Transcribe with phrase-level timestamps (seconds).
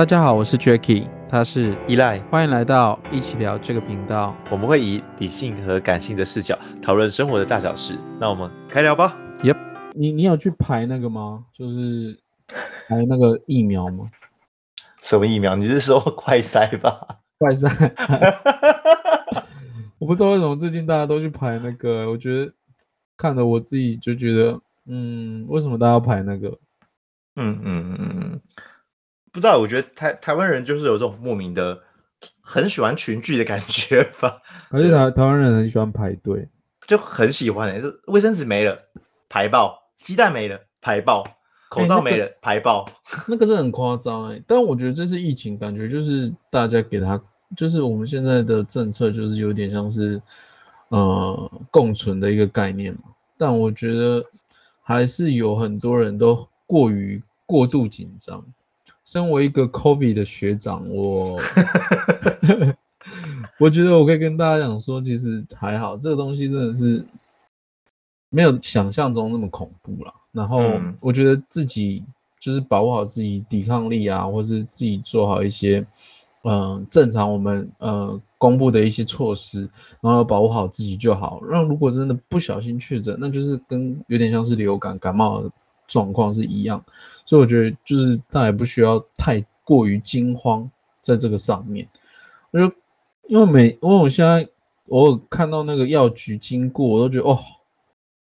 [0.00, 4.34] 大家好，我是 Jacky，他是依赖，欢迎来到一起聊这个频道。
[4.50, 7.98] 我们会以理性和感性的视角讨论生活的大小事。
[8.18, 9.14] 那我们开聊吧。
[9.40, 9.58] Yep，
[9.92, 11.44] 你你有去排那个吗？
[11.52, 12.18] 就是
[12.88, 14.10] 排那个疫苗吗？
[15.02, 15.54] 什么疫苗？
[15.54, 17.18] 你是说快筛吧？
[17.38, 17.92] 快筛。
[20.00, 22.50] 我不知道为什么最近大家都去排那个，我觉得
[23.18, 26.48] 看的我自己就觉得，嗯，为什么大家要排那个？
[27.36, 28.40] 嗯嗯嗯嗯。
[29.32, 31.80] 不知道，我觉得台台湾人就是有这种莫名的
[32.40, 34.40] 很喜欢群聚的感觉吧。
[34.70, 36.48] 而且台台湾人很喜欢排队，
[36.86, 37.82] 就很喜欢、欸。
[38.06, 38.76] 卫生纸没了
[39.28, 41.24] 排爆，鸡蛋没了排爆，
[41.68, 42.86] 口罩没了、欸那个、排爆，
[43.28, 44.42] 那个是很夸张哎。
[44.46, 47.20] 但我觉得这是疫情，感觉就是大家给他，
[47.56, 50.20] 就是我们现在的政策就是有点像是
[50.88, 53.02] 呃共存的一个概念嘛。
[53.38, 54.24] 但我觉得
[54.82, 58.44] 还是有很多人都过于过度紧张。
[59.10, 61.36] 身为一个 COVID 的学长，我
[63.58, 67.04] 我觉得我可以跟大家讲说，其实还好，这个东西真的是
[68.28, 70.14] 没有想象中那么恐怖啦。
[70.30, 70.62] 然后
[71.00, 72.04] 我觉得自己
[72.38, 75.84] 就是保护好自己抵抗力啊，或是自己做好一些
[76.44, 79.68] 嗯、呃、正常我们呃公布的一些措施，
[80.00, 81.42] 然后保护好自己就好。
[81.44, 85.50] 让如果真的不小心确诊，那就是跟有点像是流感感冒的
[85.90, 86.82] 状况是一样，
[87.24, 90.70] 所以我觉得就是大家不需要太过于惊慌
[91.02, 91.86] 在这个上面。
[92.52, 92.72] 我就
[93.26, 94.48] 因为每因为我现在
[94.88, 97.38] 偶尔看到那个药局经过，我都觉得哦，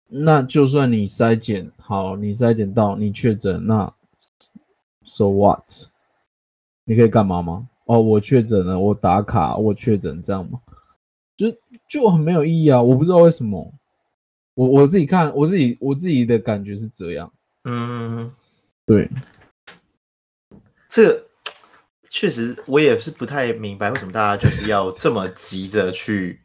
[0.10, 3.92] 那就算你筛检好，你筛检到你确诊，那
[5.04, 5.64] so what？
[6.84, 7.70] 你可以干嘛吗？
[7.86, 10.60] 哦，我确诊了，我打卡，我确诊这样吗？
[11.36, 11.48] 就
[11.90, 12.82] 就很没有意义啊！
[12.82, 13.74] 我不知道为什么，
[14.54, 17.32] 我我自己看我自己我自己的感觉是这样。
[17.66, 18.34] 嗯，
[18.86, 19.10] 对，
[20.90, 21.28] 这个
[22.10, 26.42] 确实我也是不太明白为什么大家就是要这么急着去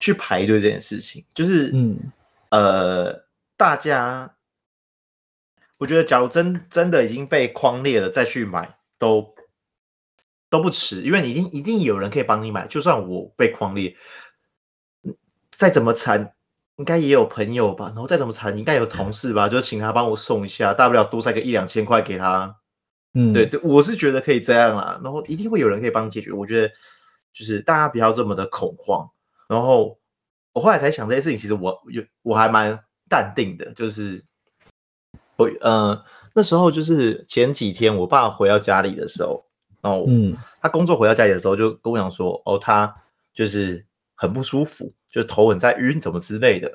[0.00, 1.24] 去排队这件事情。
[1.32, 2.12] 就是，嗯，
[2.50, 4.34] 呃，大家，
[5.78, 9.34] 我觉得假如真真的已经被框裂了，再去买都
[10.50, 12.66] 都不迟，因为你一定一定有人可以帮你买。
[12.66, 13.96] 就算我被框列，
[15.50, 16.32] 再怎么惨。
[16.76, 22.54] 应该也有朋友吧，然后再怎么惨，应该有同事吧，就请他帮我送一下，大不了多塞个一两千块给他。
[23.14, 26.30] 嗯，对对，我是觉得可以这样啦，然后一定会有人可以帮你解决。
[26.32, 26.68] 我觉得
[27.32, 29.08] 就是大家不要这么的恐慌。
[29.48, 29.98] 然后
[30.52, 34.22] 我后来才想这些事情，其实我有我还蛮淡定的，就是
[35.36, 36.04] 我呃
[36.34, 39.42] 那时候就是前几天我爸回到家里的时候，
[39.80, 42.94] 然后嗯，他工作回到家里的时候就跟我讲说，哦，他
[43.32, 44.92] 就是很不舒服。
[45.16, 46.68] 就头很在晕，怎么之类的，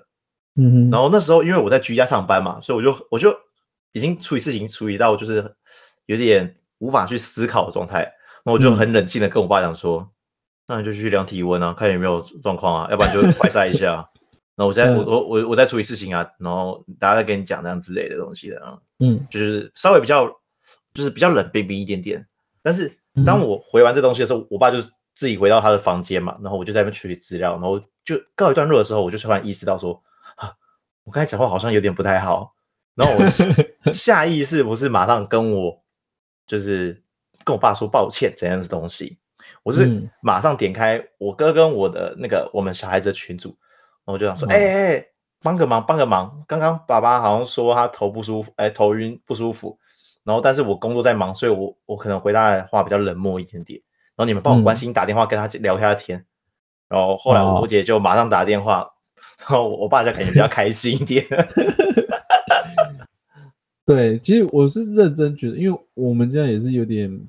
[0.56, 0.90] 嗯哼。
[0.90, 3.32] 然后那时候因为我在居家上班嘛，所以我就我就
[3.92, 5.56] 已经处理事情处理到就是
[6.08, 8.12] 有点无法去思考的状态。
[8.44, 10.10] 那我就很冷静的跟我爸讲说，嗯、
[10.70, 14.10] 那你就去量体温啊，看有没有状况啊，要不然就快筛一下。
[14.56, 20.28] 然后我现在 我我我我在处理事情啊，然后大家再跟你讲这样之类的东西的啊，嗯，就是稍微比较
[20.96, 22.26] 就是比较冷冰冰一点点。
[22.64, 22.92] 但是
[23.24, 27.82] 当我回完这东西的时候，我爸就是自己回到他的房间嘛，然后我就在那边处理资料，然后。
[28.04, 29.94] 就告一段落的时候，我就突然意识到说，
[30.36, 30.52] 啊，
[31.04, 32.52] 我刚才讲话好像有点不太好。
[32.96, 35.84] 然后我下 意识不是马上跟我，
[36.48, 37.04] 就是
[37.44, 39.20] 跟我爸说抱歉怎样的东西，
[39.62, 45.06] 我是马上点开我哥跟我的那个我们小孩子的群组，然后我就想说，哎哎哎，
[45.40, 46.44] 帮个忙，帮个忙。
[46.48, 49.78] 刚刚爸爸好像说他头不舒服，哎，头晕不舒服。
[50.24, 53.80] 然后但是我工作在忙，所以我我可能回答的话比较冷漠一点点。
[54.16, 56.24] 然后你们帮我关心打电话跟他聊一下天。
[56.90, 58.92] 然后后来我姐就马上打电话， 哦、
[59.40, 61.26] 然后我爸就感觉比较 开心一点。
[63.86, 67.20] 对，其实我是认真觉得，因为我们家也是有点，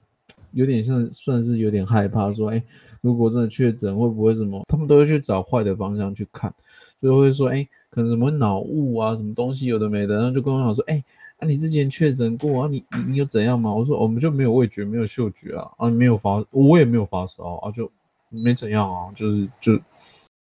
[0.53, 2.63] 有点像算是有点害怕，说，哎，
[3.01, 4.63] 如果真的确诊，会不会什么？
[4.69, 6.53] 他们都会去找坏的方向去看，
[7.01, 11.03] 就会说，哎，可能什么脑雾啊，什么东西有的没的，然后就跟我讲说，哎，
[11.43, 12.69] 啊，你之前确诊过啊？
[12.71, 13.75] 你你你有怎样吗？
[13.75, 17.91] 我说，我们就没有味觉，没有嗅觉啊，啊，没有发，我也没有发烧啊，就。
[18.35, 19.79] 没怎样啊，就是就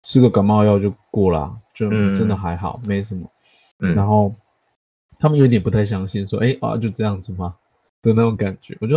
[0.05, 3.29] 吃个感冒药就过了，就真的还好，嗯、没什么。
[3.81, 4.33] 嗯、然后
[5.19, 7.53] 他们有点不太相信，说：“哎啊，就这样子吗？”
[8.01, 8.79] 的那种感觉。
[8.81, 8.97] 我就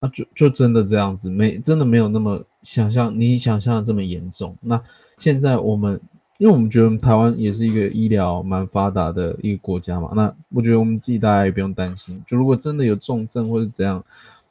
[0.00, 4.56] 啊，就就真的这样子，没真的没有那么想象你想象的这么严重。
[4.62, 4.82] 那
[5.18, 6.00] 现在我们，
[6.38, 12.22] 因为我们觉得台湾也是一个医疗蛮发达的一个国家嘛，那我觉得我们自己大家也不用担心。
[12.26, 14.02] 就如果真的有重症或者怎样，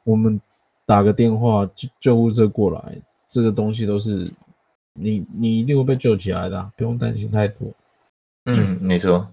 [0.04, 0.40] 我们
[0.84, 2.98] 打个电话，救救护车过来。
[3.26, 4.30] 这个东西都是
[4.94, 7.70] 你，你一定会被救起来的啊，不用担心太多。
[8.44, 9.26] 嗯，没错。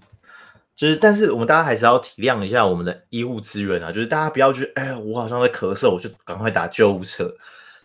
[0.76, 7.34] 就是，但是我们大家还是要体谅一下我们的医护资源啊，就是大家不要去，哎呀，我好像在咳嗽，我就赶快打救护车。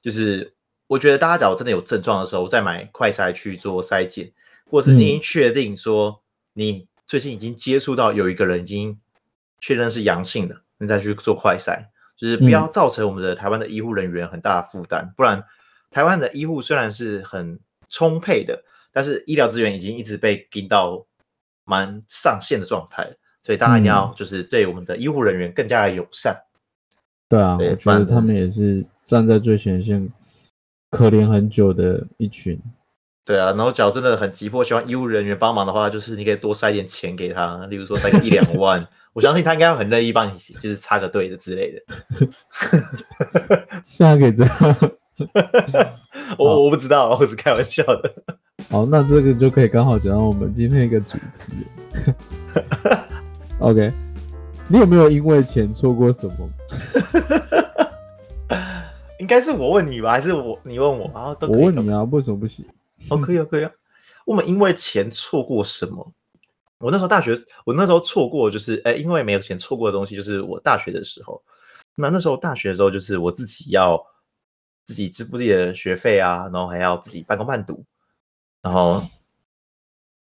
[0.00, 0.52] 就是
[0.90, 4.32] 我觉得大家假如真的有症状的时候，再买快筛去做筛检，
[4.68, 6.20] 或者是你已经确定说
[6.54, 8.98] 你最近已经接触到有一个人已经
[9.60, 15.14] 确认是阳性的，你再去做快筛，就是不要造成我们的台湾的医护人员很大的负担。
[15.16, 15.44] 不然，
[15.90, 21.06] 台湾的医护虽然是很充沛的，但是医疗资源已经一直被盯到。
[21.66, 23.08] 蛮上限的状态，
[23.44, 26.34] 所以大家一定要就是对我们的医护人员更加的友善。
[26.34, 26.42] 嗯、
[27.28, 30.10] 对啊，对我觉得他们也是站在最前线，
[30.90, 32.60] 可怜很久的一群。
[33.24, 41.80] 对啊，然后假如真的很急迫，希望医务人员帮忙的话，就是你可以多塞一点钱给他，例如说塞个一两万， 我相信他应该会很乐意帮你，就是插个队的之类的。
[43.84, 44.76] 现在可以这样。
[46.38, 48.12] 我我不知道，我是开玩笑的。
[48.70, 51.66] 好，那这个就可以刚好讲到我们今天一个主题。
[53.60, 53.92] OK，
[54.66, 56.50] 你有没有因为钱错过什么？
[59.30, 61.08] 应该是我问你吧，还是我你问我？
[61.14, 62.66] 然后都我问你啊，为什么不行？
[63.08, 63.70] 哦，可以啊，可以啊。
[64.26, 66.12] 我们因为钱错过什么？
[66.78, 71.40] 我那时候大学，我那时候错过就是，哎，因为没有钱错过的东西，就是我大学的时候。
[71.94, 74.04] 那那时候大学的时候，就是我自己要。
[74.82, 77.84] 自己支付自己的学费啊，然后还要自己半工半读，
[78.60, 79.06] 然后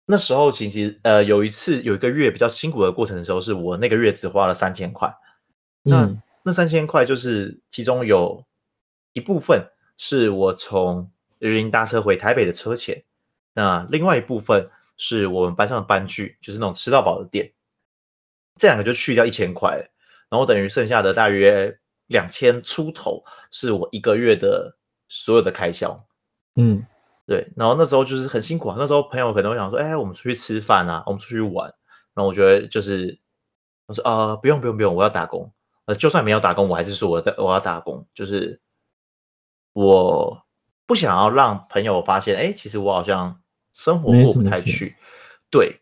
[0.07, 5.13] 那时候其实呃有一次有一个月比较辛苦的过程的时候，是我那个月只花了三千块。
[5.83, 8.43] 那、嗯、那三千块就是其中有
[9.15, 9.67] 一部分
[9.97, 13.03] 是我从云林搭车回台北的车钱，
[13.53, 17.51] 那另外一部分是我们班上的班具，就是那种吃到饱的店，
[18.55, 19.77] 这两个就去掉一千块，
[20.29, 21.79] 然后等于剩下的大约。
[22.09, 24.77] 两千出头是我一个月的
[25.07, 26.05] 所有的开销，
[26.55, 26.85] 嗯，
[27.25, 27.51] 对。
[27.57, 28.75] 然后那时候就是很辛苦啊。
[28.77, 31.67] 那时候朋友可能会想说：“哎，我们出去吃饭啊，我们出去玩。”
[32.13, 33.19] 然后我觉得就是
[33.87, 35.51] 我说：“啊、呃，不用不用不用，我要打工。
[35.85, 38.07] 呃，就算没有打工，我还是说我在我要打工。
[38.13, 38.61] 就是
[39.75, 40.43] 我
[40.87, 43.39] 不想要让朋友发现，哎，其实我好像
[43.73, 44.95] 生活过不太去。
[45.51, 45.81] 对。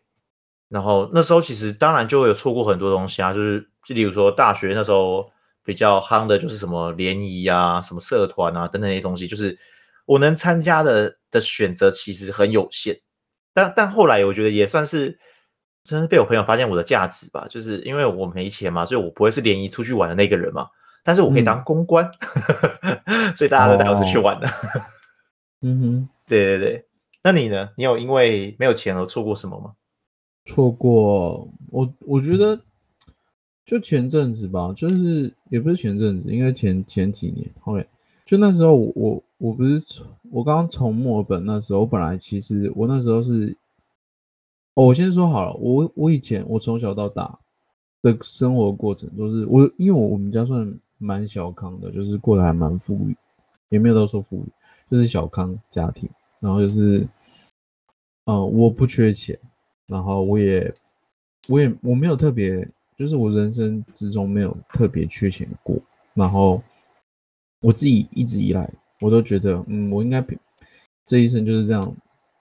[0.68, 5.32] 然后那时候其实当然就会有错过很多东西啊，就是就例如说大学那时候。
[5.66, 9.58] 比较夯的就是什么联谊啊、什么社团啊等等那些东西，就是
[10.04, 13.00] 我能参加的的选择其实很有限。
[13.54, 15.18] 但但后来我觉得也算是
[15.82, 20.68] 真是被我朋友发现我的价值吧，就是因为我没钱嘛，所以我不会是联谊出去玩的那个人嘛。
[21.04, 22.10] 但是我可以当公关，
[23.04, 24.48] 嗯、所以大家都带我出去玩的。
[25.60, 26.84] 嗯哼，对对对。
[27.22, 27.70] 那你呢？
[27.76, 29.74] 你有因为没有钱而错过什么吗？
[30.44, 32.60] 错过我，我觉得。
[33.66, 37.50] 就前阵子吧，就是也不是前阵子，应该前前几年。
[37.60, 37.88] 后面
[38.26, 43.56] 就那时候我我我不是我刚刚从墨尔本那时候，我本来其实我那时候是，
[44.74, 47.38] 哦，我先说好了，我我以前我从小到大
[48.02, 53.16] 的生活过程都是我，因为我我们家算蛮小康的，就是过得还蛮富裕，
[53.68, 54.48] 也没有到说富裕，
[54.90, 56.08] 就是小康家庭。
[56.40, 57.00] 然后就是，
[58.26, 59.38] 嗯、呃，我不缺钱，
[59.86, 60.72] 然后我也
[61.48, 62.68] 我也我没有特别。
[62.96, 65.76] 就是我人生之中没有特别缺钱过，
[66.14, 66.62] 然后
[67.60, 70.24] 我自己一直以来我都觉得，嗯，我应该
[71.04, 71.92] 这一生就是这样，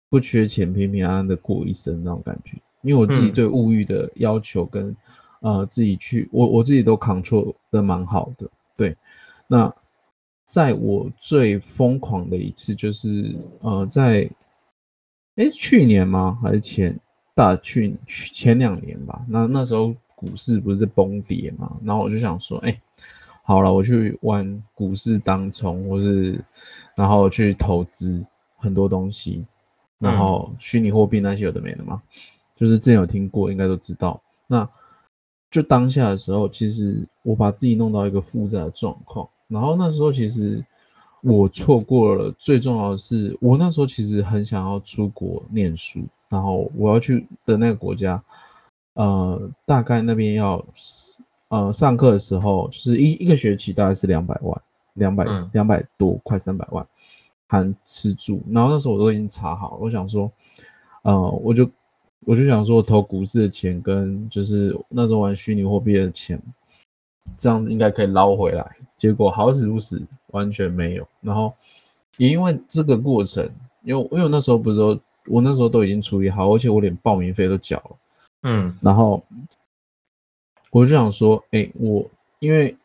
[0.08, 2.56] 不缺钱，平平安安的过一生那种感觉。
[2.84, 4.96] 因为我自己对物欲的要求跟、嗯、
[5.46, 8.50] 呃自己去，我我自己都 control 的蛮好的。
[8.76, 8.98] 对，
[9.48, 9.74] 那
[10.46, 14.30] 在我最疯狂的一次就是呃在，
[15.36, 16.38] 哎去年吗？
[16.42, 17.00] 还是前
[17.36, 19.24] 大去前两年吧？
[19.28, 19.96] 那那时候。
[20.18, 22.82] 股市不是崩跌嘛，然后我就想说，哎、欸，
[23.44, 26.42] 好了，我去玩股市当冲，或是
[26.96, 28.26] 然后去投资
[28.56, 29.46] 很多东西，
[30.00, 32.02] 然后虚拟货币那些有的没的嘛，
[32.56, 34.20] 就是之前有听过，应该都知道。
[34.48, 34.68] 那
[35.56, 40.62] 就当下的时候，其实我把自己弄到一个负债的状况，然后那时候其实
[41.22, 48.22] 我错过了最重要的是，我那时候其实很想要出国念书，然后我要去的那个国家。
[48.96, 50.62] 呃，大概那边要
[51.48, 54.62] 呃上课的时候，就是一一个学期大概是两百万，
[54.96, 56.86] 两百两百多，快三百万，
[57.48, 58.44] 含吃住。
[58.50, 60.30] 然后那时候我都已经查好，我想说，
[61.04, 61.66] 呃，我就
[62.22, 66.42] 我就想说，投股市的钱跟就是那时候玩虚拟货币的钱，
[67.38, 68.66] 这样应该可以捞回来。
[68.98, 71.08] 结果好死不死，完全没有。
[71.22, 71.54] 然后
[72.18, 73.48] 也因为这个过程，
[73.84, 77.98] 因为因为那时候不是说，我那时候都已经处理好，而且我连报名费都缴了。
[78.44, 79.24] 嗯，然后
[80.72, 82.76] 我就想说，哎、欸，我因为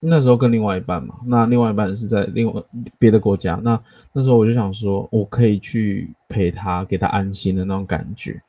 [0.00, 2.62] 那时候跟另外一半嘛，那另外一半是在另外
[2.98, 3.78] 别的国家，那
[4.12, 8.40] 那时候我就想说，我可以去陪他，给他安心的那种感觉。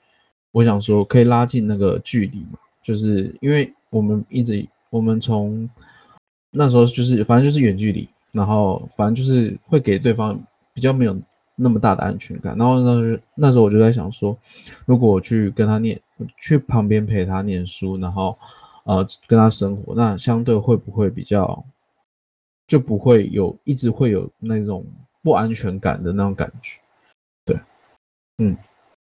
[0.51, 5.69] 我想说可以拉近那个距离嘛，就是因为我们一直我们从
[6.51, 10.39] 那时候就是反正就是远距离，然后反正就是会给对方
[10.73, 11.15] 比较没有
[11.55, 12.57] 那么大的安全感。
[12.57, 14.35] 然后那时候那时候我就在想说，
[14.85, 15.99] 如果我去跟他念，
[16.39, 18.37] 去旁边陪他念书，然后
[18.85, 21.63] 呃跟他生活，那相对会不会比较
[22.65, 24.83] 就不会有一直会有那种
[25.21, 26.81] 不安全感的那种感觉？
[27.45, 27.59] 对，
[28.39, 28.57] 嗯，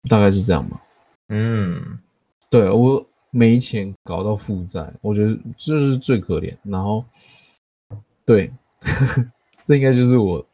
[0.09, 0.83] 大概是这样吧。
[1.29, 1.99] 嗯，
[2.49, 6.57] 对，我没钱搞到负债，我觉得这是最可怜。
[6.63, 7.05] 然后，
[8.25, 8.53] 对，
[9.67, 10.47] 这应该就是我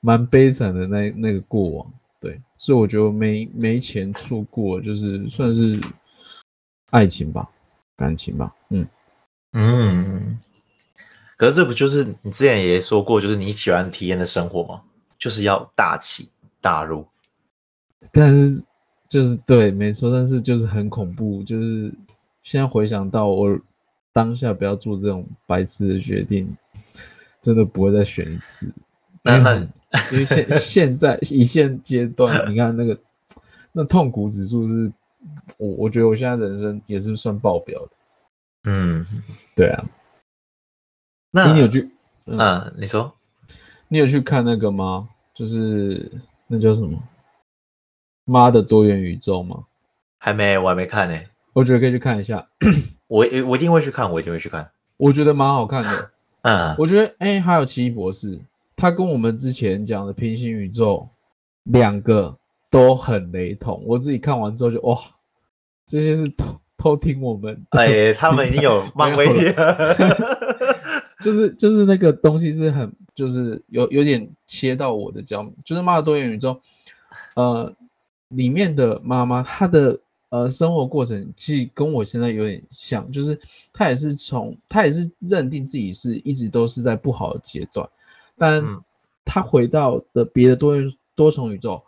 [0.00, 1.92] 蛮悲惨的那那个过往。
[2.20, 5.80] 对，所以我觉得没没钱错过，就是算是
[6.90, 7.48] 爱情吧，
[7.96, 8.52] 感情吧。
[8.70, 8.88] 嗯
[9.52, 10.40] 嗯，
[11.36, 14.82] 可是这不就是你之前也说过，就是你喜欢体验的生活吗？
[15.16, 17.08] 就是要大起大落，
[18.12, 18.64] 但是。
[19.14, 21.40] 就是对，没错，但是就是很恐怖。
[21.44, 21.94] 就是
[22.42, 23.56] 现在回想到我
[24.12, 26.52] 当下不要做这种白痴的决定，
[27.40, 28.68] 真的不会再选一次。
[29.22, 29.68] 那很，
[30.10, 32.98] 因为现 现在以现阶段，你看那个
[33.70, 34.90] 那痛苦指数是，
[35.58, 37.90] 我我觉得我现在人生也是算爆表的。
[38.64, 39.06] 嗯，
[39.54, 39.84] 对啊。
[41.30, 41.88] 那你有去？
[42.26, 43.14] 嗯，啊、你说
[43.86, 45.08] 你有去看那个吗？
[45.32, 46.10] 就是
[46.48, 47.00] 那叫什么？
[48.24, 49.64] 妈的多元宇宙吗？
[50.18, 51.28] 还没，我还没看呢、欸。
[51.52, 52.44] 我觉得可以去看一下。
[53.06, 54.68] 我我一定会去看，我一定会去看。
[54.96, 56.10] 我觉得蛮好看的。
[56.42, 58.40] 嗯，我觉得哎、欸，还有奇异博士，
[58.74, 61.06] 他跟我们之前讲的平行宇宙
[61.64, 62.34] 两个
[62.70, 63.82] 都很雷同。
[63.86, 64.98] 我自己看完之后就哇，
[65.86, 67.62] 这些是偷偷听我们。
[67.70, 69.94] 哎、欸，他们已经有漫威 了。
[71.20, 76.58] 就是就是那个东西是很就是有有点切到我的脚，就是妈的多元宇宙，
[77.34, 77.70] 呃。
[78.36, 79.98] 里面的妈妈，她的
[80.30, 83.38] 呃生活过程其实跟我现在有点像，就是
[83.72, 87.88] 她也是从她也是认定自己是一直都是在不好的阶段，
[88.36, 88.64] 但
[89.24, 91.82] 她回到的别的多元多重宇宙，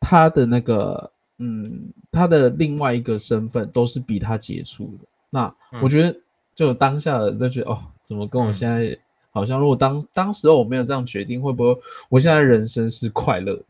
[0.00, 5.06] 她的那个嗯，她的另外一个身份都是比她杰出的。
[5.30, 6.18] 那我觉得
[6.54, 8.98] 就当下的就觉得哦，怎么跟我现在
[9.30, 9.60] 好像？
[9.60, 13.64] 如果当当时候我没有这样决定，会不会我现在人生是快乐的？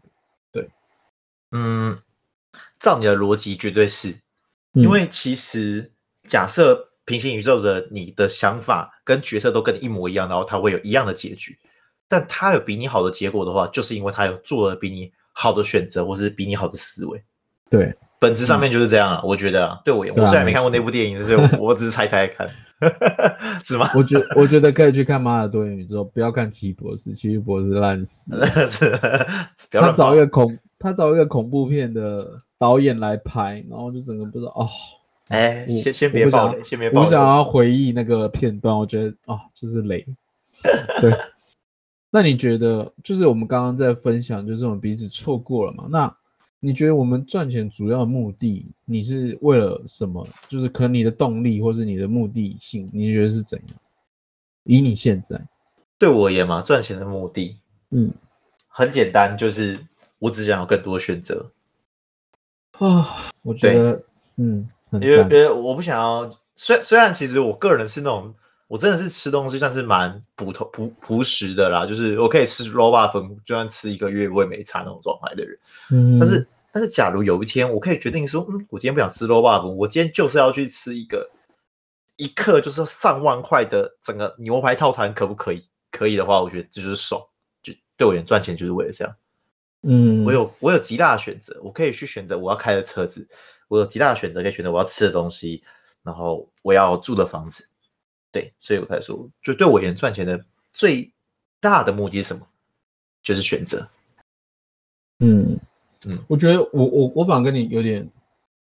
[0.53, 0.71] 对，
[1.53, 1.99] 嗯。
[2.79, 4.15] 照你的逻辑，绝对是，
[4.75, 5.93] 因为其实
[6.27, 11.59] 假设平行宇宙的你的想法跟角色都跟你一模一样，然后他会有一样的结局，
[12.09, 17.23] 但他有比你好的结果的话，就是因为他有做了比你好的选择，或是比你好的思维。
[17.69, 19.23] 对，本质上面就是这样啊。
[19.25, 22.49] 我觉得啊，对我，我虽然没看过那部电影，所以 我只是猜猜看，
[23.65, 23.91] 是吗？
[23.95, 28.47] 我觉我觉得可以去看《妈的多元宇宙》，不要看《奇异博士》，《奇异博士》烂死了。
[29.71, 32.39] 他找一个恐，他找一个恐怖片的。
[32.61, 34.69] 导演来拍，然后就整个不知道哦。
[35.29, 37.07] 哎，先先别爆雷，先别爆雷。
[37.07, 40.07] 我想要回忆那个片段，我觉得啊，就是雷。
[41.01, 41.11] 对。
[42.11, 45.87] 那你觉得，就是我们刚刚在分享，就是我们彼此错过了嘛？
[45.89, 46.15] 那
[46.59, 50.29] 你觉得我们赚钱主要的目的，你是为了什么？
[50.47, 53.69] 就是可能你的动力，或是你的目的性，你觉得是怎样？
[54.65, 55.41] 以你现在，
[55.99, 57.57] 对我而言嘛，赚钱的目的，
[57.89, 58.13] 嗯，
[58.69, 59.79] 很简单，就是
[60.21, 61.51] 我只想要更多选择。
[62.79, 64.01] 啊，我觉得，
[64.37, 68.33] 嗯，因为因为我不想要，虽虽然其实我个人是那种，
[68.69, 75.59] 我真的是吃东西算是蛮普通朴朴实的啦，就是我可以吃肉霸粉，就算吃一个月我也没差那种状态的人。
[75.91, 81.29] 嗯，但是但是假如有一天我可以决定说，嗯，我今天不想吃肉霸粉，我今天就是要去吃一个
[82.17, 85.67] 一克就是上万块的整个牛排套餐，可不可以？
[85.91, 87.21] 可以的话，我觉得这就是爽，
[87.61, 89.13] 就对我而言赚钱就是为了这样。
[89.83, 93.27] 嗯，我有我有极大的选择，我可以去选择我要开的车子，
[93.67, 95.63] 我有极大的选择可以选择我要吃的东西，
[96.03, 97.67] 然后我要住的房子，
[98.31, 100.39] 对，所以我才说，就对我而言赚钱的
[100.73, 101.11] 最
[101.61, 102.47] 大的目的是什么？
[103.23, 103.89] 就是选择。
[105.21, 105.59] 嗯
[106.07, 108.07] 嗯，我觉得我我我反而跟你有点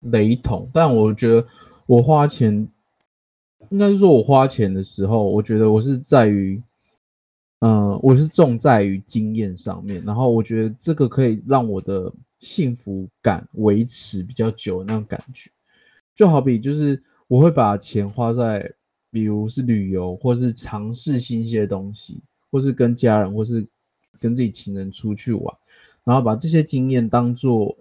[0.00, 1.46] 雷同，但我觉得
[1.84, 2.66] 我花钱，
[3.68, 6.62] 应该是说我花钱的时候，我觉得我是在于。
[7.60, 15.50] 嗯，我是重在于经验上面，然后我觉得这个可以让我的幸福感维持比较久的那种感觉，
[16.14, 18.72] 就好比就是我会把钱花在，
[19.10, 23.66] 比如是旅游，或是尝试新鲜的东西，或是跟家人，或是
[24.18, 25.54] 跟自己情人出去玩，
[26.02, 27.76] 然后把这些经验当做，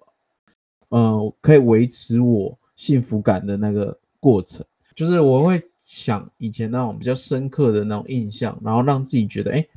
[0.89, 5.61] 嗯，可以维持我幸福感的那个过程，就是我会。
[5.89, 9.67] 想以前那种比较深刻的那种印象，然后让自己觉得，哎，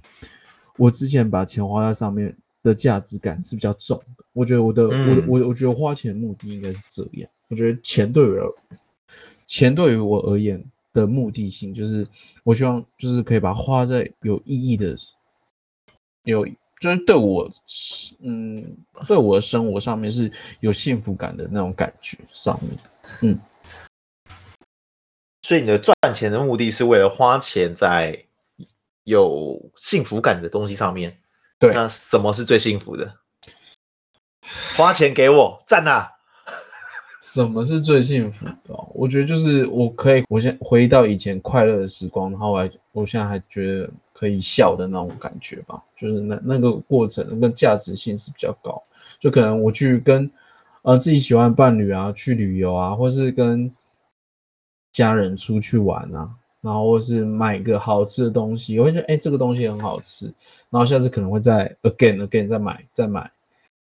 [0.77, 4.23] 我之前把钱花在上面的价值感是比较重的。
[4.35, 8.35] 我觉得我的，嗯、我我我觉得花钱的目的应该是这样，我觉得钱对于
[9.47, 12.07] 钱对于我而言的目的性，就是
[12.45, 14.95] 我希望就是可以把它花在有意义的，
[16.25, 16.47] 有
[16.79, 17.51] 就是对我
[18.21, 18.63] 嗯
[19.09, 22.77] 对我的生活上面是有幸福感的那种感觉上面，
[23.23, 23.39] 嗯。
[25.53, 28.19] 所以你的赚钱的目的是为了花钱在
[29.05, 31.15] 有幸福感的东西上面。
[31.59, 33.13] 对，那什么是最幸福的？
[34.75, 36.11] 花钱给我赞啊！
[37.21, 38.55] 什么是最幸福的？
[38.95, 45.83] 我觉得就是我可以，我现回忆到以前快乐的时光，然后我还我现在还觉得可以笑的那种感觉吧。
[45.95, 48.83] 就是那那个过程，那个价值性是比较高。
[49.21, 50.31] 就可能我去跟
[50.81, 53.71] 呃自己喜欢的伴侣啊去旅游啊，或是跟
[54.93, 56.31] 家人出去玩啊，
[56.61, 60.27] 然后或是买个好吃的东西，我会觉得哎、欸，这个东西很好吃，
[60.69, 63.29] 然后下次可能会再 again again 再买再买，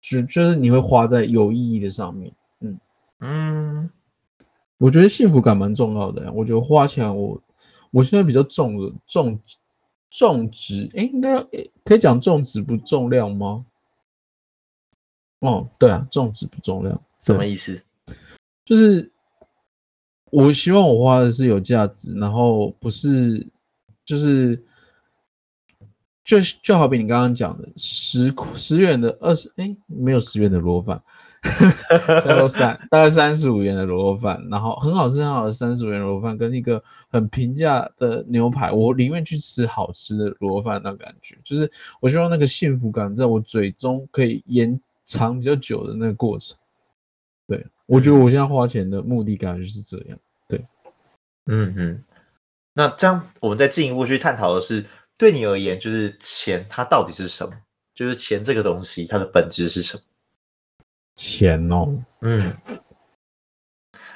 [0.02, 2.80] 就就是你会花在有意义的上面，嗯
[3.22, 3.90] 嗯，
[4.78, 7.42] 我觉得幸福感蛮重要的，我觉得花钱我
[7.92, 9.40] 我现在比较重的重
[10.12, 11.42] 重质，哎、欸，应该
[11.86, 13.66] 可以讲重质不重量吗？
[15.40, 17.82] 哦，对啊，重质不重量，什么意思？
[18.66, 19.10] 就是。
[20.32, 23.46] 我希望我花的是有价值，然后不是
[24.06, 24.64] 就是
[26.24, 31.02] 就就好比你刚刚讲的十十元的二十哎，没有十元的螺饭，
[32.48, 46.56] 三 大概三十五元的螺肉饭，然后很好吃很好的三十五元螺肉饭跟一个很平价的牛排，我宁愿去吃好吃的螺肉饭，那感觉就是我希望那个幸福感在我嘴中可以延长比较久的那个过程，
[47.50, 47.66] 对。
[47.88, 50.64] 我觉得我现在花钱的目的感觉是这样，对，
[51.48, 52.04] 嗯嗯，
[52.74, 54.86] 那这样我们再进一步去探讨的是，
[55.18, 57.52] 对你而言，就是钱它到底是什么？
[57.96, 60.04] 就是钱这个东西它的本质是什么？
[61.16, 61.88] 钱哦，
[62.22, 62.40] 嗯，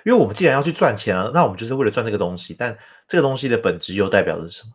[0.06, 2.78] 因为我们既然要去赚钱啊，那我们就是为了赚这个东西，但
[3.08, 4.74] 这个东西的本质又代表的是什么？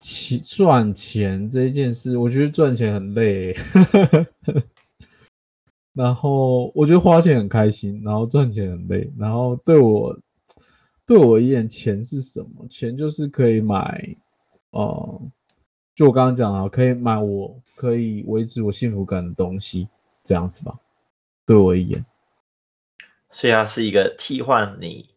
[0.00, 3.56] 其赚钱这件事，我觉得赚钱很累。
[5.96, 9.10] 然后我觉得花钱很开心，然后赚钱很累。
[9.18, 10.14] 然后对我
[11.06, 12.68] 对我而言，钱是什么？
[12.68, 14.14] 钱就是可以买，
[14.72, 15.22] 呃，
[15.94, 19.88] 就我刚刚讲啊，可以买我可以维持我幸福感的东西，
[20.22, 20.78] 这样子吧。
[21.46, 22.04] 对我而言，
[23.30, 25.08] 所以它是一个替换你，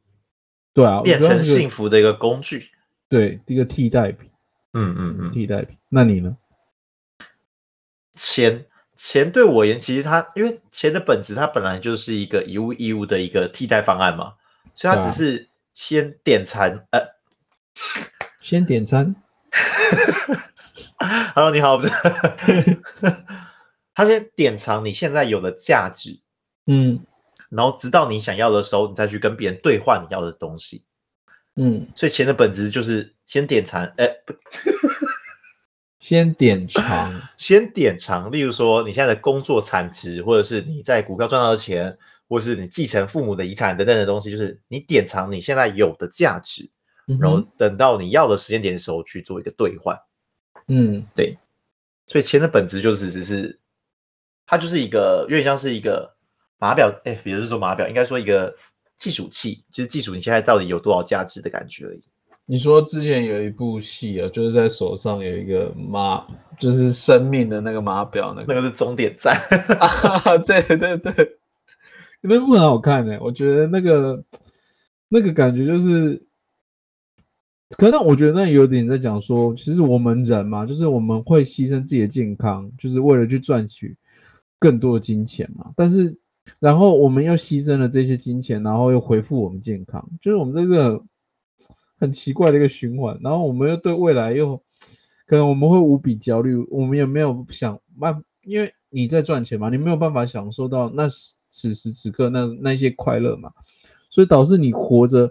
[0.73, 2.69] 对啊，变成幸福的一个工具，
[3.09, 4.31] 对，一个替代品。
[4.73, 5.77] 嗯嗯嗯，替代品。
[5.89, 6.37] 那你呢？
[8.13, 8.65] 钱。
[9.01, 14.33] 钱对我而言，其实它因为钱的本质，它本来就是一个以物易物的一个替代方案嘛，
[14.73, 17.07] 所以它只是先点餐，啊、呃，
[18.39, 19.15] 先点餐。
[21.33, 21.93] Hello，你好，不是，
[23.95, 26.19] 他先典藏你现在有的价值，
[26.65, 26.99] 嗯，
[27.47, 30.83] 然后直到你想要的时候，你再去跟别人兑换你要的东西，
[31.55, 34.33] 嗯，所以钱的本质就是先点藏，哎，不。
[35.99, 38.31] 先典藏， 先典藏。
[38.31, 41.95] 例如说，你现在的工作产值，或者是你在股票赚到的钱，
[42.27, 46.69] 或者是你继承父母的遗产等等的东西，就是你典藏你现在有的价值，
[47.07, 49.95] 嗯、然后等到你要的时间点的时候去做一个兑换。
[50.67, 51.38] 嗯，对。
[52.07, 53.59] 所以钱的本质就是只是，
[54.47, 56.15] 它就是一个有点像是一个
[56.57, 58.55] 码表，哎，比如说码表，应该说一个
[58.97, 62.01] 计数器，就是计数你现在到底有多少价值的感觉而已。
[62.51, 66.25] 你说之前有一部戏啊，就是在手上有一个码，
[66.57, 69.35] 就是生命的那个码表，那个那个是终点站
[69.77, 71.38] 啊，对对对，
[72.21, 73.15] 那部很好看呢。
[73.21, 74.23] 我觉得那个
[75.09, 76.19] 那个感觉就是，
[77.77, 83.95] 可能我觉得那有点在讲说，其实我们人嘛，就是我们会牺牲自己的健康，就是为了去赚取
[84.57, 85.69] 更多的金钱嘛。
[85.75, 86.17] 但是
[86.59, 90.99] 然后我们又牺牲了这些金钱，然后又回复我们健康，就是我们在这个。
[91.99, 94.55] 很奇怪的一个循环，然后我们又对未来又
[95.27, 101.07] 可能我们会无比焦虑，我们也没有想办，因为你在赚钱嘛，你没有办法享受到那
[101.49, 103.51] 此时此刻那那些快乐嘛，
[104.09, 105.29] 所以导致你活着，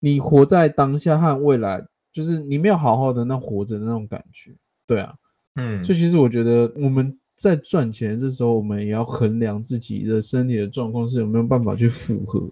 [0.00, 4.50] 你活在当下和未来，就是你没有好好的那活着的那种感觉，
[4.86, 5.14] 对啊，
[5.54, 12.50] 嗯，所以其实我觉得我们在赚钱这时候，我们也要衡量自己的身体的状况是有没有办法去符合，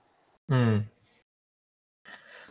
[0.49, 0.87] 嗯。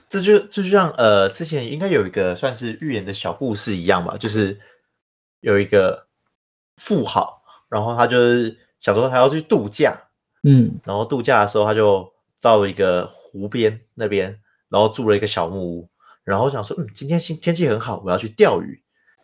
[0.09, 4.59] 这就这就像呃，之前应该有一个算是寓言的小故事一样吧，就是
[5.41, 6.07] 有一个
[6.77, 9.95] 富豪，然后他就是想说他要去度假，
[10.43, 14.39] 嗯，然后度假的时候他就到了一个湖边那边，
[14.69, 15.89] 然后住了一个小木屋，
[16.23, 18.81] 然后想说，嗯，今天天天气很好，我要去钓鱼。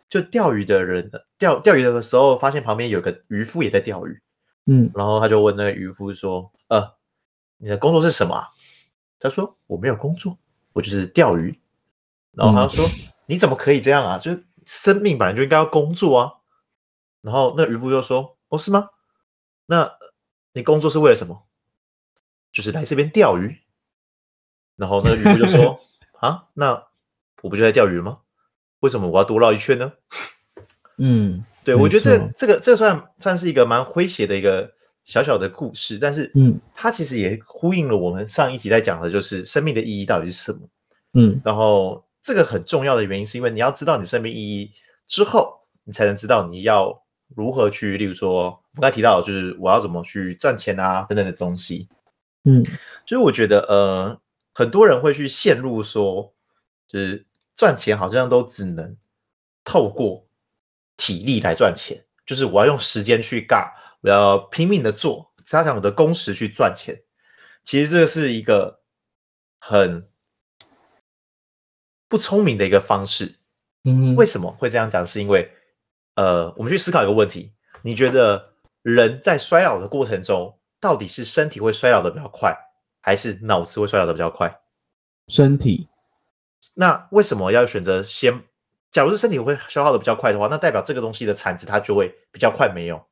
[0.08, 4.20] 就钓鱼的人钓钓鱼的时候，发现旁边有个渔夫也在钓鱼，
[4.66, 6.86] 嗯，然后他就问那个渔夫说，呃，
[7.56, 8.48] 你的工作是什么啊？
[9.18, 10.36] 他说我没有工作，
[10.72, 11.58] 我就是钓鱼。
[12.32, 14.18] 然后他就说、嗯、你怎么可以这样啊？
[14.18, 16.32] 就是生命本来就应该要工作啊。
[17.20, 18.88] 然后那渔夫就说哦，是吗？
[19.66, 19.92] 那
[20.54, 21.46] 你工作是为了什么？
[22.52, 23.60] 就是来这边钓鱼。
[24.76, 25.80] 然后那个渔夫就说
[26.20, 26.86] 啊，那
[27.42, 28.20] 我不就在钓鱼吗？
[28.80, 29.92] 为什么我要多绕一圈呢？
[30.98, 34.72] 嗯，对，我觉得这这个这算算是一个蛮诙谐的一个。
[35.04, 40.60] 小小的故事，但是，嗯，它其实也呼应了我们上一集在讲的，就是生命的意义到底是什么，
[41.14, 44.70] 嗯，然后这个很重要的原因，是因为你要知道你生命意义
[45.08, 47.02] 之后，你才能知道你要
[47.34, 48.44] 如何去，例如说，
[48.76, 51.88] 我刚才提到，就是我要怎么去赚钱啊，等等的东西，
[52.44, 52.64] 嗯，
[53.04, 54.20] 所以我觉得，呃，
[54.54, 56.32] 很多人会去陷入说，
[56.86, 58.96] 就是赚钱好像都只能
[59.64, 60.24] 透过
[60.96, 63.68] 体力来赚钱，就是我要用时间去干。
[64.02, 67.02] 我要拼命的做，加强我的工时去赚钱。
[67.64, 68.82] 其实这是一个
[69.58, 70.08] 很
[72.08, 73.36] 不聪明的一个方式。
[73.84, 75.04] 嗯，为什么会这样讲？
[75.06, 75.50] 是因为，
[76.14, 82.56] 呃，我们去思考一个问题：你觉得人在衰老的过程中，到底是身体会衰老的比较快，
[83.00, 84.60] 还是脑子会衰老的比较快？
[85.28, 85.88] 身体。
[86.74, 88.44] 那为什么要选择先？
[88.90, 93.04] 假如是身体会消耗的比较快的话，那代表这个东西的产值它就会比较快没有。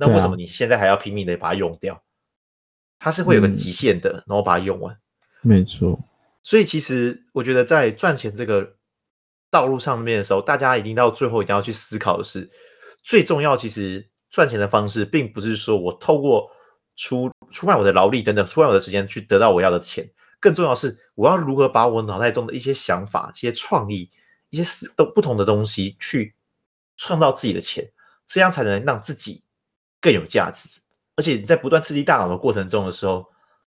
[0.00, 2.02] 那为什么你现在还要拼命的把它用掉？
[2.98, 4.96] 它是会有个极限的，嗯、然后把它用完。
[5.42, 6.00] 没错。
[6.42, 8.76] 所以其实我觉得在赚钱这个
[9.50, 12.50] 道路上面的时候，大家一定到最后一定要去思考的是，
[13.04, 13.54] 最重要。
[13.54, 16.50] 其实赚钱的方式，并不是说我透过
[16.96, 20.10] 出出卖我的劳力等等，出卖我的时间去得到我要的钱。
[20.40, 24.10] 更重要的是，我要如何把我脑袋中的一些想法、一些创意、
[24.48, 26.34] 一些都不同的东西，去
[26.96, 27.90] 创造自己的钱，
[28.26, 29.42] 这样才能让自己。
[30.00, 30.68] 更有价值，
[31.14, 33.26] 而且你在不断刺激大脑的过程中的时候，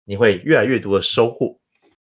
[0.04, 1.58] 你会越来越多的收获。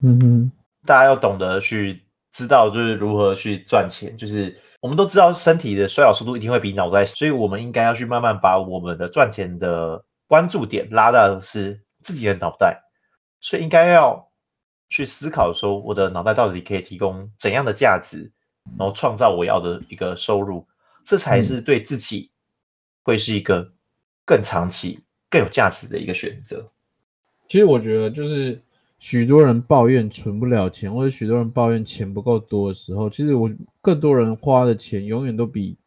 [0.02, 0.52] 嗯哼，
[0.84, 4.16] 大家要懂得去知道，就是如何去赚钱。
[4.16, 12.82] 就是我们都知道，身体的衰老速度一定会比脑袋，所以我们应该要去慢慢把我们的赚钱的关注点拉到是自己的脑袋。
[13.40, 14.28] 所以应该要
[14.88, 18.32] 去思考说，我的脑袋到底可以提供怎样的价值，
[18.76, 20.66] 然后创造我要的一个收入，
[21.04, 22.32] 这才是对自己
[23.04, 23.72] 会是一个。
[24.28, 26.62] 更长期、更有价值的一个选择。
[27.48, 28.60] 其实我觉得，就是
[28.98, 35.78] 许多人抱怨存不了钱，或者许多人抱怨钱不够多的时候，其实我更多人花的钱永远都比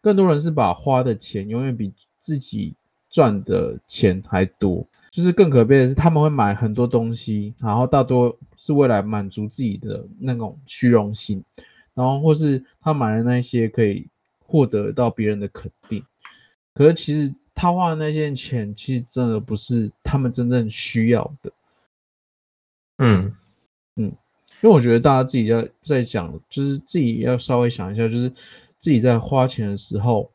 [0.00, 2.74] 更多人是把花的钱永远比自己
[3.10, 4.82] 赚的钱还多。
[5.10, 11.44] 就是更可悲的是，他们会买很多东西，然后大多是为了满足自己的那种虚荣心，
[11.92, 14.08] 然后或是他买的那些可以
[14.38, 16.02] 获得到别人的肯定，
[16.72, 17.34] 可是其实。
[17.56, 21.50] 他花的那些钱，其实真的不是他们真正需要的。
[22.98, 23.34] 嗯
[23.96, 24.04] 嗯，
[24.60, 28.28] 因为我觉得大家自己在在讲，就是自己要稍微想一下，就是
[28.78, 30.30] 自己在花钱的时候，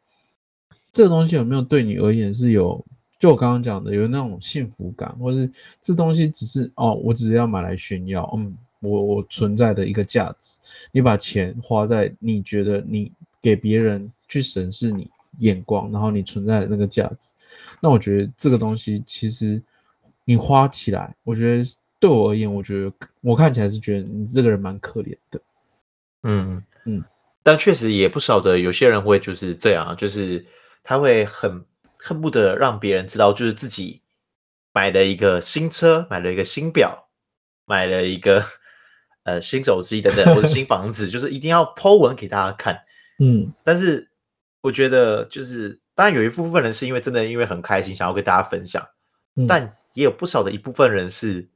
[0.92, 2.84] 这个东西有没有对你而言是有，
[3.20, 5.48] 就我刚刚讲的，有那种幸福感，或是
[5.80, 10.60] 这东西只是哦，我只是要买来炫耀，嗯，我我存在的一个价值。
[10.92, 13.12] 你把钱花在你觉得你
[13.44, 15.08] 给别人去审视你。
[15.42, 17.34] 眼光，然后你存在的那个价值，
[17.82, 19.62] 那我觉得这个东西其实
[20.24, 21.64] 你花起来，我觉得
[22.00, 25.42] 对我而言，我觉得我看起来是觉得你这个人蛮可怜的。
[26.24, 27.04] 嗯嗯，
[27.42, 30.46] 但确实也不少的有些人会就是这样，就是
[30.84, 31.66] 他会很
[31.98, 34.00] 恨不得让别人知道，就是自己
[34.74, 37.10] 买了一个新车，买了一个新表，
[37.66, 38.44] 买了一个
[39.26, 42.80] 呃新手机等等，或者新房子， 就是一定要 po 文给大家看。
[43.18, 44.08] 嗯，但是。
[44.62, 48.88] 我觉得就是，当然有一部分人是因为真的因为很开心，想要跟大家分享，
[49.36, 51.50] 嗯，但也有不少的一部分人是，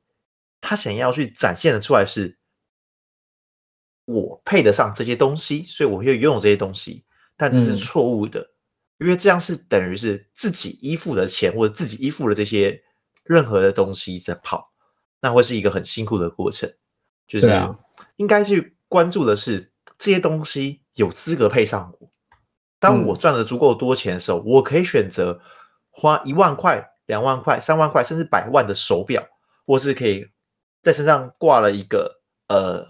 [0.59, 2.39] 他想要去展现的出来是，
[4.05, 7.05] 我配得上这些东西，所以我会拥有这些东西，
[7.37, 12.81] 但这是错误的，嗯，因为这样是等于是自己依附的钱或者自己依附的这些
[13.23, 14.73] 任何的东西在跑，
[15.21, 16.73] 那会是一个很辛苦的过程，
[17.27, 17.47] 就是
[18.15, 22.11] 应该去关注的是这些东西有资格配上我。
[22.85, 25.41] 当我赚了足够多钱的时候，我可以选择
[25.89, 29.27] 花一万块、两万块、三万块，甚至百万的手表，
[29.65, 30.27] 或是可以
[30.83, 32.85] 在身上挂了一个呃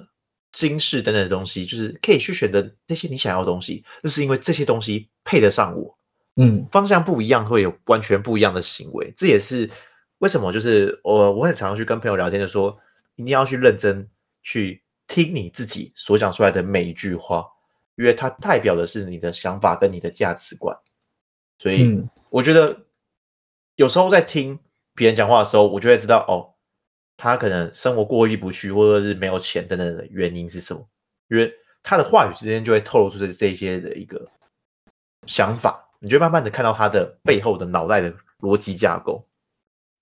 [0.51, 3.85] 金饰等等的东西，就是可以去选择那些你想要的东西。
[4.01, 5.97] 那是因为这些东西配得上我。
[6.35, 9.13] 嗯，方向不一样，会有完全不一样的行为。
[9.15, 9.69] 这也是
[10.17, 12.77] 为什么，就是我我很常常去跟朋友聊天，就说
[13.15, 14.05] 一定要去认真
[14.43, 17.45] 去听你自己所讲出来的每一句话。
[17.95, 20.75] 因为它代表的是你的想法跟你的价值观，
[21.57, 22.77] 所以我觉得
[23.75, 24.59] 有时候在听
[24.93, 26.53] 别人讲话的时候，我就会知道哦，
[27.17, 30.87] 他可能生活过意不去，或者是没有钱等等的原因是什么？
[31.29, 34.29] 因为他的话语之间就会透露出这这些的一个
[35.25, 39.25] 想法，你就慢慢的看到他的背后的脑袋的逻辑架构。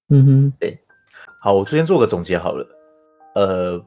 [0.09, 0.79] 嗯哼，对。
[1.41, 2.67] 好，我昨天做个总结好了。
[3.35, 3.85] 呃，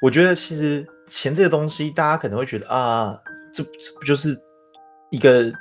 [0.00, 3.20] 我觉得其实钱这个东西，大家可能会觉得啊，
[3.52, 4.38] 这这不就是
[5.10, 5.52] 一个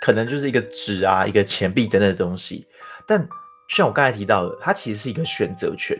[0.00, 2.66] 可能就是一个纸啊，一个钱币等等的东西。
[3.06, 3.26] 但
[3.68, 5.96] 像我刚才提到的，它其实是一个选择权。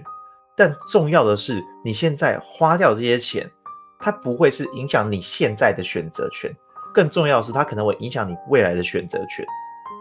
[0.57, 3.51] 但重要的是，你现在花掉这些钱，
[3.99, 6.51] 它不会是影响你现在的选择权。
[6.95, 9.45] 更重要的是，它可能会影响你未来的选择权。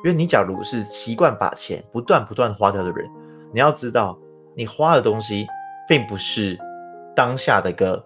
[0.03, 3.09] 因为你假如是习惯把钱不断不断花掉的人，
[3.53, 4.17] 你要知道。
[4.57, 5.45] 你花的东西
[5.85, 6.57] 并不是
[7.13, 8.01] 当下的一个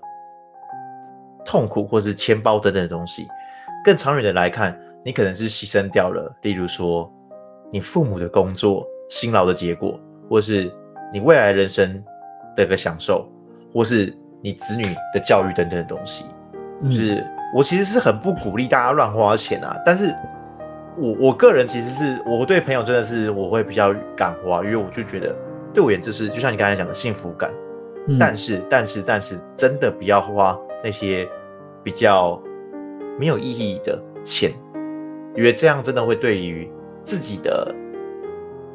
[1.45, 3.27] 痛苦或是钱包等等的东西，
[3.83, 7.11] 更长远的来看，你可能是牺牲掉了，例如说
[7.71, 9.99] 你父母的工作辛劳的结果，
[10.29, 10.71] 或是
[11.11, 12.03] 你未来人生
[12.55, 13.27] 的一个享受，
[13.73, 16.25] 或是你子女的教育等等的东西。
[16.85, 17.25] 就是
[17.55, 20.13] 我其实是很不鼓励大家乱花钱啊，但是
[20.97, 25.35] 我我个人其实是我对朋友真的是我会比较敢花，因为我就觉得。
[25.71, 27.53] 对我而言，这是就像你刚才讲的幸福感，
[28.07, 31.27] 嗯、但是但是但是，真的不要花那些
[31.83, 32.41] 比较
[33.19, 34.51] 没有意义的钱，
[35.35, 36.69] 因为这样真的会对于
[37.03, 37.73] 自己的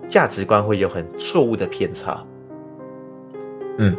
[0.07, 2.25] 价值观会有很错误的偏差。
[3.79, 3.97] 嗯，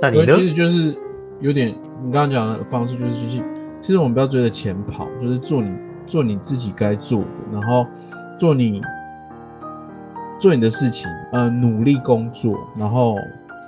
[0.00, 0.34] 那你呢？
[0.36, 0.96] 其实就是
[1.40, 1.68] 有点
[2.02, 3.42] 你刚刚讲的方式，就是就是，
[3.80, 5.72] 其实我们不要追着钱跑，就是做你
[6.06, 7.86] 做你自己该做的，然后
[8.38, 8.82] 做你。
[10.38, 13.14] 做你的事情，呃，努力工作，然后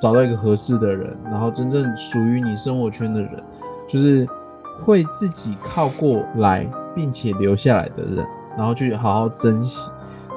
[0.02, 3.40] 找到一个合适的人，然后真正属于你生活圈的人，
[3.86, 4.26] 就是
[4.84, 9.88] 会自己靠过来并且留下来的人，然后去好好珍惜，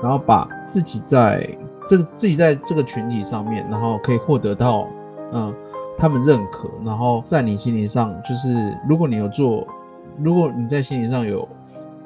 [0.03, 1.49] 然后把自己在
[1.87, 4.87] 这个自己在这个群体上面，然后可以获得到，
[5.33, 5.51] 嗯、
[5.97, 9.65] 他们认可，然后在你心理上，就是如果你有做，
[10.19, 11.47] 如果你在心理上有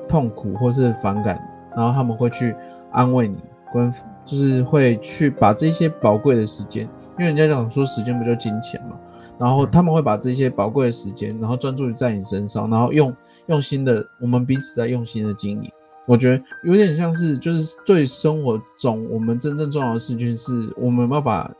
[0.08, 1.38] 痛苦或是反感，
[1.76, 2.56] 然后他们会去
[2.94, 3.44] 安慰你，
[3.74, 3.92] 关。
[4.26, 6.88] 就是会去把这些宝贵的时间，
[7.20, 8.98] 因为人家讲说时间不就金钱嘛，
[9.38, 13.14] 然后他们会把这些宝贵的时间，然后专注于在你身上，然后用
[13.48, 15.70] 用心的，我们彼此在用心的经营。
[16.06, 21.52] 我觉得有点像是，就是对生活中我们真正重要的事情是，我们要把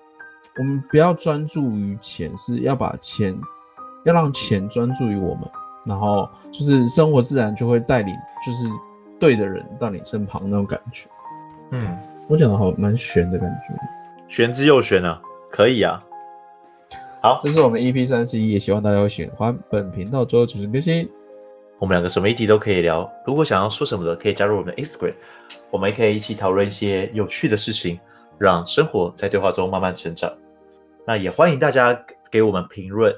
[0.58, 3.38] 我们不要专注于钱，是要把钱
[4.06, 5.44] 要让钱专注于我们，
[5.86, 8.66] 然后就是生活自然就会带领，就是
[9.20, 11.10] 对的人到你身旁那种感觉，
[11.72, 11.98] 嗯。
[12.28, 13.74] 我讲的好蛮玄的感觉，
[14.28, 15.20] 玄之又玄啊，
[15.50, 16.04] 可以啊。
[17.22, 21.10] 好，这是我们 EP 三十一，也希望大家会喜欢本频道周日准时更新。
[21.78, 25.14] 我们两个什么议题都可以聊，如果想要说什么的，可以加入我们的 Instagram，
[25.70, 28.00] 我们也可以一起讨论一些有趣的事情，
[28.38, 30.32] 让生活在对话中慢慢成长。
[31.06, 31.98] 那也欢迎大家
[32.30, 33.14] 给我们评论、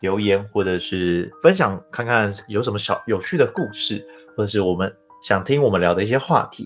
[0.00, 4.04] 留言，或者是分享，看看有什么小有趣的故事，
[4.36, 6.64] 或者是我们想听我们聊的一些话题。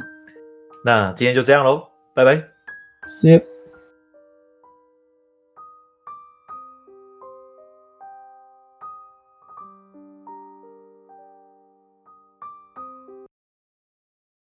[0.84, 2.36] 那今天就这样喽，拜拜。
[3.08, 3.57] See you.